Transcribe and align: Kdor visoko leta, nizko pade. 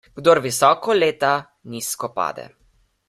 Kdor 0.19 0.39
visoko 0.45 0.95
leta, 1.03 1.33
nizko 1.75 2.11
pade. 2.17 2.49